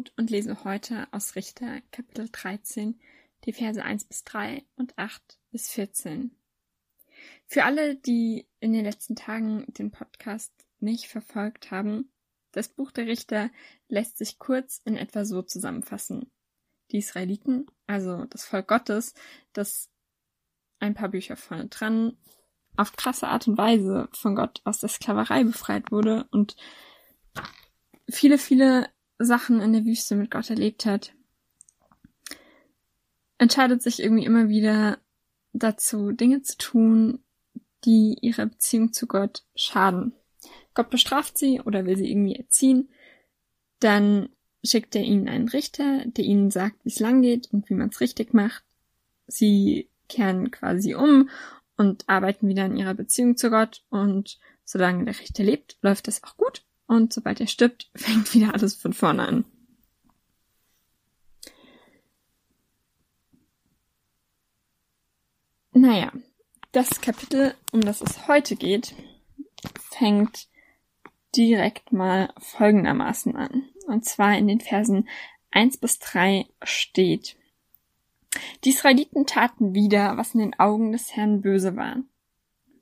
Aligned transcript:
Mut 0.00 0.14
und 0.16 0.30
lese 0.30 0.64
heute 0.64 1.06
aus 1.10 1.36
Richter 1.36 1.82
Kapitel 1.92 2.30
13 2.32 2.98
die 3.44 3.52
Verse 3.52 3.84
1 3.84 4.04
bis 4.04 4.24
3 4.24 4.64
und 4.76 4.96
8 4.96 5.38
bis 5.50 5.68
14. 5.68 6.34
Für 7.46 7.64
alle, 7.66 7.96
die 7.96 8.48
in 8.60 8.72
den 8.72 8.86
letzten 8.86 9.14
Tagen 9.14 9.66
den 9.74 9.90
Podcast 9.90 10.54
nicht 10.78 11.06
verfolgt 11.06 11.70
haben, 11.70 12.10
das 12.52 12.68
Buch 12.68 12.92
der 12.92 13.08
Richter 13.08 13.50
lässt 13.88 14.16
sich 14.16 14.38
kurz 14.38 14.80
in 14.86 14.96
etwa 14.96 15.26
so 15.26 15.42
zusammenfassen. 15.42 16.30
Die 16.92 16.98
Israeliten, 16.98 17.66
also 17.86 18.24
das 18.24 18.46
Volk 18.46 18.68
Gottes, 18.68 19.12
das 19.52 19.90
ein 20.78 20.94
paar 20.94 21.10
Bücher 21.10 21.36
vorne 21.36 21.68
dran 21.68 22.16
auf 22.78 22.96
krasse 22.96 23.28
Art 23.28 23.46
und 23.48 23.58
Weise 23.58 24.08
von 24.12 24.34
Gott 24.34 24.62
aus 24.64 24.80
der 24.80 24.88
Sklaverei 24.88 25.44
befreit 25.44 25.92
wurde 25.92 26.26
und 26.30 26.56
viele, 28.08 28.38
viele 28.38 28.88
Sachen 29.20 29.60
in 29.60 29.72
der 29.72 29.84
Wüste 29.84 30.16
mit 30.16 30.30
Gott 30.30 30.50
erlebt 30.50 30.86
hat, 30.86 31.12
entscheidet 33.38 33.82
sich 33.82 34.02
irgendwie 34.02 34.24
immer 34.24 34.48
wieder 34.48 34.98
dazu, 35.52 36.12
Dinge 36.12 36.42
zu 36.42 36.56
tun, 36.56 37.20
die 37.84 38.16
ihrer 38.20 38.46
Beziehung 38.46 38.92
zu 38.92 39.06
Gott 39.06 39.44
schaden. 39.54 40.12
Gott 40.74 40.90
bestraft 40.90 41.38
sie 41.38 41.60
oder 41.60 41.84
will 41.84 41.96
sie 41.96 42.10
irgendwie 42.10 42.36
erziehen, 42.36 42.88
dann 43.78 44.30
schickt 44.64 44.94
er 44.94 45.02
ihnen 45.02 45.28
einen 45.28 45.48
Richter, 45.48 46.04
der 46.06 46.24
ihnen 46.24 46.50
sagt, 46.50 46.84
wie 46.84 46.90
es 46.90 47.00
lang 47.00 47.22
geht 47.22 47.52
und 47.52 47.68
wie 47.70 47.74
man 47.74 47.88
es 47.88 48.00
richtig 48.00 48.34
macht. 48.34 48.62
Sie 49.26 49.88
kehren 50.08 50.50
quasi 50.50 50.94
um 50.94 51.30
und 51.76 52.08
arbeiten 52.08 52.48
wieder 52.48 52.64
an 52.64 52.76
ihrer 52.76 52.94
Beziehung 52.94 53.36
zu 53.36 53.50
Gott 53.50 53.82
und 53.90 54.38
solange 54.64 55.04
der 55.04 55.18
Richter 55.18 55.44
lebt, 55.44 55.78
läuft 55.82 56.08
das 56.08 56.22
auch 56.22 56.36
gut 56.36 56.62
und 56.90 57.12
sobald 57.12 57.40
er 57.40 57.46
stirbt, 57.46 57.88
fängt 57.94 58.34
wieder 58.34 58.52
alles 58.52 58.74
von 58.74 58.92
vorne 58.92 59.26
an. 59.26 59.44
Naja, 65.72 66.12
das 66.72 67.00
Kapitel, 67.00 67.54
um 67.70 67.80
das 67.80 68.00
es 68.00 68.26
heute 68.26 68.56
geht, 68.56 68.94
fängt 69.78 70.48
direkt 71.36 71.92
mal 71.92 72.34
folgendermaßen 72.38 73.36
an. 73.36 73.68
Und 73.86 74.04
zwar 74.04 74.36
in 74.36 74.48
den 74.48 74.60
Versen 74.60 75.08
1 75.52 75.78
bis 75.78 76.00
3 76.00 76.46
steht, 76.62 77.36
die 78.64 78.70
Israeliten 78.70 79.26
taten 79.26 79.74
wieder, 79.74 80.16
was 80.16 80.34
in 80.34 80.40
den 80.40 80.58
Augen 80.58 80.90
des 80.90 81.14
Herrn 81.14 81.40
böse 81.40 81.76
war. 81.76 82.02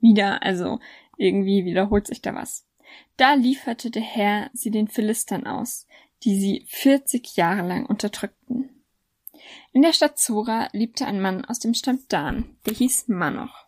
Wieder, 0.01 0.41
also 0.41 0.79
irgendwie 1.17 1.63
wiederholt 1.63 2.07
sich 2.07 2.23
da 2.23 2.33
was. 2.33 2.68
Da 3.17 3.33
lieferte 3.33 3.91
der 3.91 4.01
Herr 4.01 4.49
sie 4.53 4.71
den 4.71 4.87
Philistern 4.87 5.45
aus, 5.45 5.87
die 6.23 6.39
sie 6.39 6.65
40 6.67 7.35
Jahre 7.35 7.67
lang 7.67 7.85
unterdrückten. 7.85 8.69
In 9.71 9.81
der 9.81 9.93
Stadt 9.93 10.19
Zora 10.19 10.69
lebte 10.71 11.05
ein 11.05 11.21
Mann 11.21 11.45
aus 11.45 11.59
dem 11.59 11.73
Stamm 11.73 11.99
Dan, 12.07 12.57
der 12.65 12.73
hieß 12.73 13.07
Manoch. 13.07 13.65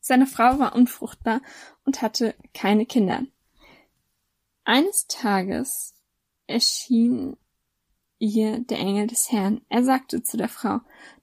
Seine 0.00 0.26
Frau 0.26 0.58
war 0.58 0.74
unfruchtbar 0.74 1.40
und 1.84 2.02
hatte 2.02 2.34
keine 2.54 2.86
Kinder. 2.86 3.22
Eines 4.64 5.06
Tages 5.06 5.94
erschien 6.46 7.36
ihr 8.18 8.60
der 8.60 8.78
Engel 8.78 9.06
des 9.06 9.30
Herrn. 9.32 9.62
Er 9.68 9.84
sagte 9.84 10.22
zu 10.22 10.36
der 10.36 10.48
Frau, 10.48 10.80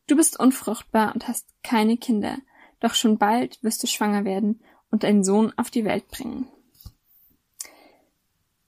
du 0.07 0.15
bist 0.15 0.39
unfruchtbar 0.39 1.13
und 1.13 1.27
hast 1.27 1.47
keine 1.63 1.97
Kinder, 1.97 2.37
doch 2.79 2.93
schon 2.93 3.17
bald 3.17 3.61
wirst 3.63 3.83
du 3.83 3.87
schwanger 3.87 4.25
werden 4.25 4.61
und 4.91 5.05
einen 5.05 5.23
Sohn 5.23 5.53
auf 5.57 5.69
die 5.69 5.85
Welt 5.85 6.07
bringen. 6.09 6.47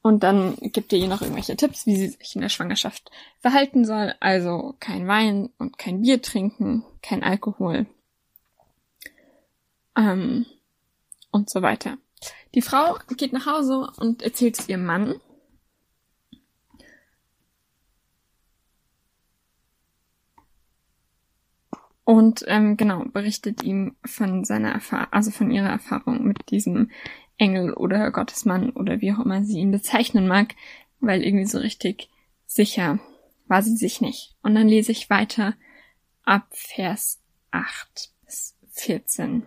Und 0.04 0.24
dann 0.24 0.56
gibt 0.58 0.92
er 0.94 1.00
ihr 1.00 1.08
noch 1.08 1.22
irgendwelche 1.22 1.56
Tipps, 1.56 1.86
wie 1.86 1.96
sie 1.96 2.08
sich 2.08 2.36
in 2.36 2.42
der 2.42 2.50
Schwangerschaft 2.50 3.12
verhalten 3.40 3.86
soll. 3.86 4.16
Also 4.20 4.76
kein 4.80 5.08
Wein 5.08 5.50
und 5.60 5.78
kein 5.78 6.02
Bier 6.02 6.22
trinken, 6.22 6.84
kein 7.04 7.24
Alkohol. 7.24 7.86
Ähm, 9.96 10.46
und 11.32 11.50
so 11.50 11.62
weiter. 11.62 11.98
Die 12.56 12.62
Frau 12.62 12.98
geht 13.16 13.32
nach 13.32 13.46
Hause 13.46 13.92
und 13.98 14.22
erzählt 14.24 14.60
es 14.60 14.68
ihrem 14.68 14.86
Mann. 14.86 15.16
Und 22.04 22.44
ähm, 22.48 22.76
genau, 22.76 23.06
berichtet 23.06 23.64
ihm 23.64 23.96
von 24.04 24.44
seiner 24.44 24.72
Erfahrung, 24.72 25.08
also 25.12 25.32
von 25.32 25.52
ihrer 25.52 25.70
Erfahrung 25.70 26.24
mit 26.24 26.50
diesem 26.50 26.90
Engel 27.42 27.74
oder 27.74 28.12
Gottesmann 28.12 28.70
oder 28.70 29.02
wie 29.02 29.12
auch 29.12 29.20
immer 29.20 29.44
sie 29.44 29.60
ihn 29.60 29.72
bezeichnen 29.72 30.28
mag, 30.28 30.54
weil 31.00 31.24
irgendwie 31.24 31.48
so 31.48 31.58
richtig 31.58 32.08
sicher 32.46 33.00
war 33.48 33.64
sie 33.64 33.76
sich 33.76 34.00
nicht. 34.00 34.36
Und 34.44 34.54
dann 34.54 34.68
lese 34.68 34.92
ich 34.92 35.10
weiter 35.10 35.56
ab 36.24 36.48
Vers 36.52 37.20
8 37.50 38.12
bis 38.24 38.56
14. 38.70 39.44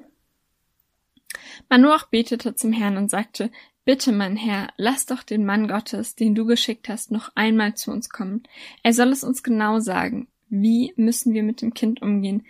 Manoach 1.69 2.09
betete 2.09 2.57
zum 2.57 2.73
Herrn 2.73 2.97
und 2.97 3.11
sagte, 3.11 3.51
Bitte, 3.85 4.13
mein 4.13 4.37
Herr, 4.37 4.73
lass 4.77 5.07
doch 5.07 5.23
den 5.23 5.45
Mann 5.45 5.69
Gottes, 5.69 6.17
den 6.17 6.35
du 6.35 6.47
geschickt 6.47 6.89
hast, 6.89 7.13
noch 7.13 7.31
einmal 7.35 7.75
zu 7.75 7.93
uns 7.93 8.09
kommen. 8.09 8.43
Er 8.83 8.93
soll 8.95 9.09
es 9.09 9.23
uns 9.23 9.43
genau 9.43 9.79
sagen. 9.79 10.27
Wie 10.49 10.95
müssen 10.97 11.33
wir 11.33 11.43
mit 11.43 11.61
dem 11.61 11.75
Kind 11.75 12.03
umgehen, 12.03 12.45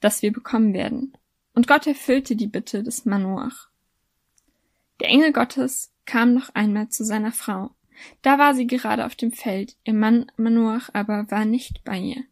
das 0.00 0.22
wir 0.22 0.32
bekommen 0.32 0.74
werden? 0.74 1.12
Und 1.54 1.66
Gott 1.66 1.86
erfüllte 1.86 2.36
die 2.36 2.46
Bitte 2.46 2.82
des 2.84 3.04
Manoach. 3.04 3.68
Der 5.00 5.08
Engel 5.08 5.32
Gottes 5.32 5.92
kam 6.04 6.34
noch 6.34 6.54
einmal 6.54 6.88
zu 6.88 7.04
seiner 7.04 7.32
Frau. 7.32 7.70
Da 8.22 8.38
war 8.38 8.54
sie 8.54 8.66
gerade 8.66 9.06
auf 9.06 9.14
dem 9.14 9.32
Feld, 9.32 9.76
ihr 9.84 9.94
Mann 9.94 10.30
Manoach 10.36 10.90
aber 10.92 11.30
war 11.30 11.44
nicht 11.44 11.84
bei 11.84 11.98
ihr. 11.98 12.24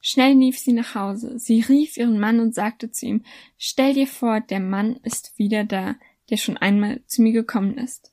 Schnell 0.00 0.34
lief 0.34 0.58
sie 0.58 0.72
nach 0.72 0.94
Hause. 0.94 1.38
Sie 1.38 1.60
rief 1.60 1.96
ihren 1.96 2.20
Mann 2.20 2.40
und 2.40 2.54
sagte 2.54 2.90
zu 2.90 3.06
ihm, 3.06 3.24
Stell 3.56 3.94
dir 3.94 4.06
vor, 4.06 4.40
der 4.40 4.60
Mann 4.60 4.96
ist 5.02 5.36
wieder 5.38 5.64
da, 5.64 5.96
der 6.30 6.36
schon 6.36 6.56
einmal 6.56 7.00
zu 7.06 7.22
mir 7.22 7.32
gekommen 7.32 7.76
ist. 7.78 8.12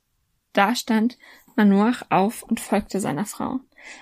Da 0.53 0.75
stand 0.75 1.17
Manoach 1.55 2.03
auf 2.09 2.43
und 2.43 2.59
folgte 2.59 2.99
seiner 2.99 3.25
Frau. 3.25 3.59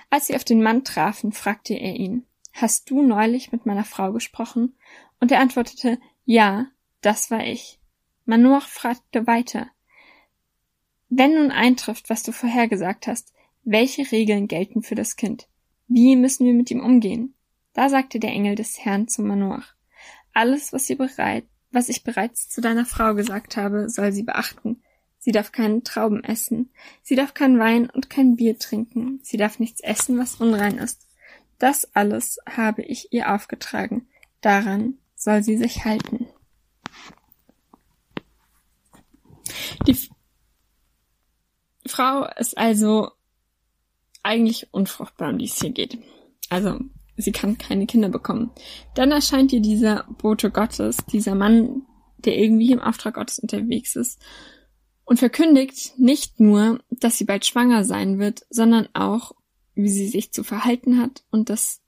Als 0.08 0.26
sie 0.26 0.36
auf 0.36 0.44
den 0.44 0.62
Mann 0.62 0.84
trafen, 0.84 1.32
fragte 1.32 1.74
er 1.74 1.94
ihn, 1.94 2.24
Hast 2.52 2.88
du 2.88 3.02
neulich 3.02 3.52
mit 3.52 3.66
meiner 3.66 3.84
Frau 3.84 4.12
gesprochen? 4.12 4.76
Und 5.20 5.32
er 5.32 5.40
antwortete, 5.40 5.98
Ja, 6.24 6.66
das 7.00 7.30
war 7.30 7.44
ich. 7.44 7.80
Manoach 8.24 8.68
fragte 8.68 9.26
weiter, 9.26 9.68
wenn 11.16 11.34
nun 11.34 11.50
eintrifft, 11.50 12.10
was 12.10 12.22
du 12.22 12.32
vorhergesagt 12.32 13.06
hast, 13.06 13.32
welche 13.62 14.10
Regeln 14.10 14.48
gelten 14.48 14.82
für 14.82 14.94
das 14.94 15.16
Kind? 15.16 15.48
Wie 15.86 16.16
müssen 16.16 16.46
wir 16.46 16.54
mit 16.54 16.70
ihm 16.70 16.80
umgehen? 16.80 17.34
Da 17.72 17.88
sagte 17.88 18.18
der 18.18 18.30
Engel 18.30 18.54
des 18.54 18.84
Herrn 18.84 19.08
zu 19.08 19.22
Manoach, 19.22 19.74
alles, 20.32 20.72
was 20.72 20.86
sie 20.86 20.96
bereit, 20.96 21.44
was 21.70 21.88
ich 21.88 22.04
bereits 22.04 22.48
zu 22.48 22.60
deiner 22.60 22.84
Frau 22.84 23.14
gesagt 23.14 23.56
habe, 23.56 23.88
soll 23.88 24.12
sie 24.12 24.22
beachten. 24.22 24.82
Sie 25.18 25.32
darf 25.32 25.52
keinen 25.52 25.84
Trauben 25.84 26.22
essen. 26.22 26.70
Sie 27.02 27.14
darf 27.14 27.32
kein 27.32 27.58
Wein 27.58 27.88
und 27.88 28.10
kein 28.10 28.36
Bier 28.36 28.58
trinken. 28.58 29.20
Sie 29.22 29.36
darf 29.36 29.58
nichts 29.58 29.80
essen, 29.80 30.18
was 30.18 30.36
unrein 30.36 30.78
ist. 30.78 31.06
Das 31.58 31.94
alles 31.94 32.38
habe 32.46 32.82
ich 32.82 33.12
ihr 33.12 33.32
aufgetragen. 33.32 34.06
Daran 34.40 34.98
soll 35.16 35.42
sie 35.42 35.56
sich 35.56 35.84
halten. 35.84 36.26
Die 39.86 39.96
Frau 41.94 42.26
ist 42.38 42.58
also 42.58 43.10
eigentlich 44.24 44.72
unfruchtbar, 44.72 45.30
um 45.30 45.38
die 45.38 45.44
es 45.44 45.60
hier 45.60 45.70
geht. 45.70 45.98
Also, 46.50 46.80
sie 47.16 47.30
kann 47.30 47.56
keine 47.56 47.86
Kinder 47.86 48.08
bekommen. 48.08 48.50
Dann 48.96 49.12
erscheint 49.12 49.52
ihr 49.52 49.60
dieser 49.60 50.02
Bote 50.18 50.50
Gottes, 50.50 50.96
dieser 51.12 51.36
Mann, 51.36 51.82
der 52.18 52.36
irgendwie 52.36 52.72
im 52.72 52.80
Auftrag 52.80 53.14
Gottes 53.14 53.38
unterwegs 53.38 53.94
ist 53.94 54.20
und 55.04 55.20
verkündigt 55.20 55.96
nicht 55.96 56.40
nur, 56.40 56.80
dass 56.90 57.16
sie 57.16 57.24
bald 57.24 57.46
schwanger 57.46 57.84
sein 57.84 58.18
wird, 58.18 58.44
sondern 58.50 58.88
auch, 58.94 59.32
wie 59.76 59.88
sie 59.88 60.08
sich 60.08 60.32
zu 60.32 60.42
verhalten 60.42 60.98
hat 61.00 61.22
und 61.30 61.48
dass 61.48 61.80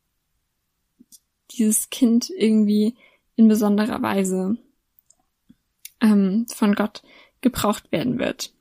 dieses 1.51 1.91
Kind 1.91 2.31
irgendwie 2.31 2.95
in 3.35 3.49
besonderer 3.49 4.03
Weise 4.03 4.57
ähm, 6.01 6.47
von 6.49 6.77
Gott 6.77 7.03
gebraucht 7.41 7.91
werden 7.91 8.21
wird. 8.21 8.53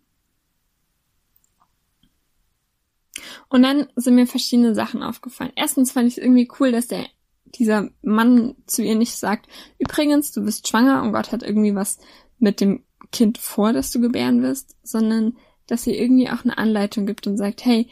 Und 3.49 3.63
dann 3.63 3.87
sind 3.95 4.15
mir 4.15 4.27
verschiedene 4.27 4.75
Sachen 4.75 5.03
aufgefallen. 5.03 5.51
Erstens 5.55 5.91
fand 5.91 6.07
ich 6.07 6.17
es 6.17 6.23
irgendwie 6.23 6.49
cool, 6.59 6.71
dass 6.71 6.87
der 6.87 7.05
dieser 7.45 7.89
Mann 8.01 8.55
zu 8.65 8.83
ihr 8.83 8.95
nicht 8.95 9.15
sagt, 9.15 9.47
übrigens, 9.77 10.31
du 10.31 10.43
bist 10.43 10.67
schwanger 10.67 11.03
und 11.03 11.13
Gott 11.13 11.31
hat 11.31 11.43
irgendwie 11.43 11.75
was 11.75 11.99
mit 12.37 12.59
dem 12.59 12.83
Kind 13.11 13.37
vor, 13.37 13.71
dass 13.71 13.91
du 13.91 14.01
gebären 14.01 14.41
wirst, 14.41 14.75
sondern 14.83 15.37
dass 15.67 15.83
sie 15.83 15.95
irgendwie 15.95 16.29
auch 16.29 16.43
eine 16.43 16.57
Anleitung 16.57 17.05
gibt 17.05 17.27
und 17.27 17.37
sagt, 17.37 17.63
hey, 17.65 17.87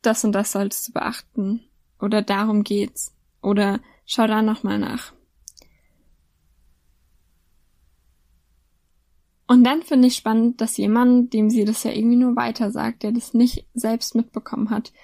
das 0.00 0.24
und 0.24 0.32
das 0.32 0.52
solltest 0.52 0.88
du 0.88 0.92
beachten 0.92 1.64
oder 2.00 2.22
darum 2.22 2.64
geht's 2.64 3.14
oder 3.40 3.80
schau 4.06 4.26
da 4.26 4.42
nochmal 4.42 4.78
nach. 4.78 5.12
Und 9.52 9.64
dann 9.64 9.82
finde 9.82 10.08
ich 10.08 10.16
spannend, 10.16 10.62
dass 10.62 10.78
jemand, 10.78 11.34
dem 11.34 11.50
sie 11.50 11.66
das 11.66 11.84
ja 11.84 11.90
irgendwie 11.92 12.16
nur 12.16 12.36
weiter 12.36 12.70
sagt, 12.70 13.02
der 13.02 13.12
das 13.12 13.34
nicht 13.34 13.66
selbst 13.74 14.14
mitbekommen 14.14 14.70
hat, 14.70 14.94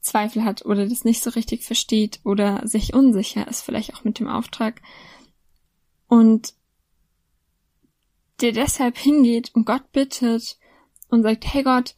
Zweifel 0.00 0.44
hat 0.44 0.64
oder 0.64 0.88
das 0.88 1.04
nicht 1.04 1.22
so 1.22 1.28
richtig 1.28 1.62
versteht 1.62 2.18
oder 2.24 2.66
sich 2.66 2.94
unsicher 2.94 3.46
ist, 3.46 3.60
vielleicht 3.60 3.94
auch 3.94 4.02
mit 4.02 4.18
dem 4.18 4.28
Auftrag. 4.28 4.80
Und 6.08 6.54
der 8.40 8.52
deshalb 8.52 8.96
hingeht 8.96 9.54
und 9.54 9.66
Gott 9.66 9.92
bittet 9.92 10.56
und 11.10 11.22
sagt, 11.22 11.44
hey 11.52 11.62
Gott, 11.62 11.94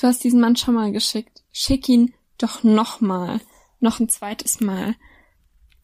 du 0.00 0.06
hast 0.06 0.22
diesen 0.22 0.40
Mann 0.40 0.54
schon 0.54 0.76
mal 0.76 0.92
geschickt, 0.92 1.42
schick 1.50 1.88
ihn 1.88 2.14
doch 2.38 2.62
nochmal, 2.62 3.40
noch 3.80 3.98
ein 3.98 4.08
zweites 4.08 4.60
Mal, 4.60 4.94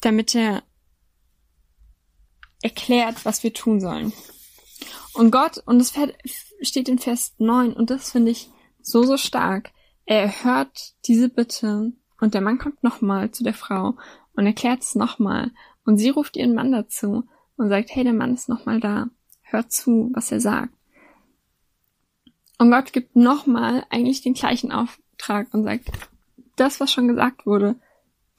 damit 0.00 0.36
er 0.36 0.62
erklärt, 2.62 3.24
was 3.24 3.42
wir 3.42 3.52
tun 3.52 3.80
sollen. 3.80 4.12
Und 5.12 5.30
Gott, 5.30 5.62
und 5.66 5.78
das 5.78 5.94
steht 6.62 6.88
in 6.88 6.98
Vers 6.98 7.34
9, 7.38 7.72
und 7.72 7.90
das 7.90 8.10
finde 8.10 8.30
ich 8.30 8.50
so, 8.80 9.02
so 9.02 9.16
stark. 9.16 9.70
Er 10.04 10.44
hört 10.44 10.94
diese 11.06 11.28
Bitte, 11.28 11.92
und 12.20 12.34
der 12.34 12.40
Mann 12.40 12.58
kommt 12.58 12.82
nochmal 12.82 13.30
zu 13.30 13.44
der 13.44 13.54
Frau 13.54 13.96
und 14.34 14.46
erklärt 14.46 14.82
es 14.82 14.94
nochmal. 14.94 15.50
Und 15.84 15.98
sie 15.98 16.10
ruft 16.10 16.36
ihren 16.36 16.54
Mann 16.54 16.72
dazu 16.72 17.24
und 17.56 17.68
sagt, 17.68 17.90
hey, 17.94 18.04
der 18.04 18.12
Mann 18.12 18.34
ist 18.34 18.48
nochmal 18.48 18.80
da. 18.80 19.08
Hört 19.42 19.72
zu, 19.72 20.10
was 20.14 20.32
er 20.32 20.40
sagt. 20.40 20.74
Und 22.58 22.70
Gott 22.70 22.92
gibt 22.92 23.16
nochmal 23.16 23.84
eigentlich 23.90 24.22
den 24.22 24.34
gleichen 24.34 24.72
Auftrag 24.72 25.52
und 25.52 25.64
sagt, 25.64 25.90
das, 26.56 26.80
was 26.80 26.90
schon 26.90 27.08
gesagt 27.08 27.46
wurde, 27.46 27.76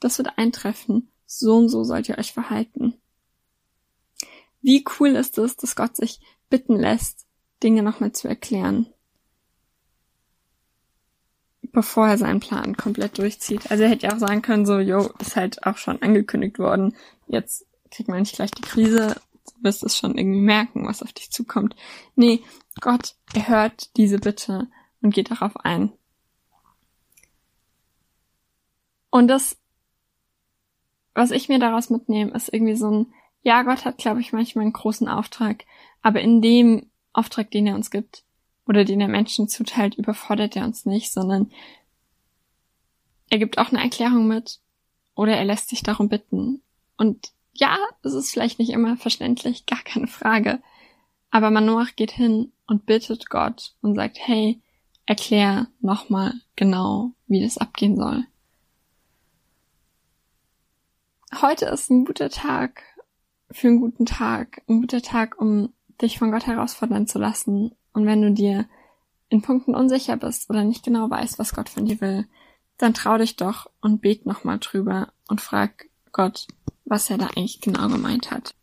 das 0.00 0.18
wird 0.18 0.36
eintreffen. 0.38 1.10
So 1.24 1.56
und 1.56 1.68
so 1.68 1.84
sollt 1.84 2.08
ihr 2.08 2.18
euch 2.18 2.32
verhalten. 2.32 2.94
Wie 4.60 4.84
cool 4.98 5.10
ist 5.10 5.38
es, 5.38 5.56
dass 5.56 5.76
Gott 5.76 5.94
sich 5.94 6.20
bitten 6.50 6.76
lässt, 6.76 7.26
Dinge 7.62 7.82
nochmal 7.82 8.12
zu 8.12 8.28
erklären, 8.28 8.86
bevor 11.72 12.08
er 12.08 12.18
seinen 12.18 12.40
Plan 12.40 12.76
komplett 12.76 13.18
durchzieht. 13.18 13.70
Also 13.70 13.84
er 13.84 13.90
hätte 13.90 14.06
ja 14.06 14.14
auch 14.14 14.18
sagen 14.18 14.42
können, 14.42 14.66
so, 14.66 14.78
yo, 14.78 15.10
ist 15.20 15.36
halt 15.36 15.64
auch 15.66 15.76
schon 15.76 16.00
angekündigt 16.02 16.58
worden, 16.58 16.96
jetzt 17.26 17.66
kriegt 17.90 18.08
man 18.08 18.20
nicht 18.20 18.34
gleich 18.34 18.50
die 18.50 18.62
Krise, 18.62 19.16
du 19.46 19.64
wirst 19.64 19.82
es 19.82 19.96
schon 19.96 20.16
irgendwie 20.16 20.40
merken, 20.40 20.86
was 20.86 21.02
auf 21.02 21.12
dich 21.12 21.30
zukommt. 21.30 21.74
Nee, 22.14 22.42
Gott 22.80 23.16
erhört 23.34 23.96
diese 23.96 24.18
Bitte 24.18 24.68
und 25.02 25.14
geht 25.14 25.30
darauf 25.30 25.56
ein. 25.64 25.92
Und 29.10 29.28
das, 29.28 29.56
was 31.14 31.30
ich 31.30 31.48
mir 31.48 31.58
daraus 31.58 31.90
mitnehme, 31.90 32.32
ist 32.32 32.52
irgendwie 32.52 32.76
so 32.76 32.90
ein, 32.90 33.14
ja, 33.48 33.62
Gott 33.62 33.86
hat, 33.86 33.96
glaube 33.96 34.20
ich, 34.20 34.34
manchmal 34.34 34.64
einen 34.64 34.74
großen 34.74 35.08
Auftrag, 35.08 35.64
aber 36.02 36.20
in 36.20 36.42
dem 36.42 36.90
Auftrag, 37.14 37.50
den 37.50 37.66
er 37.66 37.76
uns 37.76 37.90
gibt, 37.90 38.22
oder 38.66 38.84
den 38.84 39.00
er 39.00 39.08
Menschen 39.08 39.48
zuteilt, 39.48 39.94
überfordert 39.94 40.54
er 40.54 40.66
uns 40.66 40.84
nicht, 40.84 41.10
sondern 41.10 41.50
er 43.30 43.38
gibt 43.38 43.56
auch 43.56 43.70
eine 43.70 43.82
Erklärung 43.82 44.28
mit, 44.28 44.60
oder 45.14 45.34
er 45.34 45.46
lässt 45.46 45.70
sich 45.70 45.82
darum 45.82 46.10
bitten. 46.10 46.60
Und 46.98 47.32
ja, 47.54 47.78
es 48.02 48.12
ist 48.12 48.30
vielleicht 48.30 48.58
nicht 48.58 48.68
immer 48.70 48.98
verständlich, 48.98 49.64
gar 49.66 49.80
keine 49.82 50.08
Frage. 50.08 50.62
Aber 51.30 51.50
Manoach 51.50 51.96
geht 51.96 52.10
hin 52.10 52.52
und 52.66 52.84
bittet 52.84 53.30
Gott 53.30 53.72
und 53.80 53.94
sagt, 53.94 54.18
hey, 54.20 54.60
erklär 55.06 55.68
nochmal 55.80 56.34
genau, 56.54 57.12
wie 57.28 57.40
das 57.40 57.56
abgehen 57.56 57.96
soll. 57.96 58.24
Heute 61.40 61.64
ist 61.64 61.88
ein 61.88 62.04
guter 62.04 62.28
Tag 62.28 62.82
für 63.50 63.68
einen 63.68 63.80
guten 63.80 64.06
Tag, 64.06 64.62
ein 64.68 64.80
guter 64.80 65.02
Tag, 65.02 65.40
um 65.40 65.72
dich 66.00 66.18
von 66.18 66.30
Gott 66.30 66.46
herausfordern 66.46 67.06
zu 67.06 67.18
lassen. 67.18 67.72
Und 67.92 68.06
wenn 68.06 68.22
du 68.22 68.32
dir 68.32 68.66
in 69.28 69.42
Punkten 69.42 69.74
unsicher 69.74 70.16
bist 70.16 70.48
oder 70.50 70.64
nicht 70.64 70.84
genau 70.84 71.10
weißt, 71.10 71.38
was 71.38 71.54
Gott 71.54 71.68
von 71.68 71.86
dir 71.86 72.00
will, 72.00 72.26
dann 72.76 72.94
trau 72.94 73.18
dich 73.18 73.36
doch 73.36 73.70
und 73.80 74.00
bet 74.00 74.26
nochmal 74.26 74.58
drüber 74.58 75.12
und 75.28 75.40
frag 75.40 75.86
Gott, 76.12 76.46
was 76.84 77.10
er 77.10 77.18
da 77.18 77.26
eigentlich 77.28 77.60
genau 77.60 77.88
gemeint 77.88 78.30
hat. 78.30 78.54